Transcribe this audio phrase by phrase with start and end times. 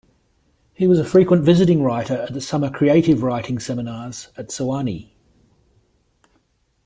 [0.73, 5.11] He was a frequent visiting writer at the summer creative writing seminars at Sewanee.